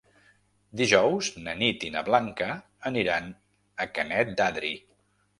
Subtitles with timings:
[0.79, 2.47] Dijous na Nit i na Blanca
[2.91, 3.27] aniran
[3.85, 4.73] a Canet d'Adri.